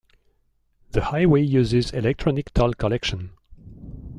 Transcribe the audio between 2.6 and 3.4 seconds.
collection.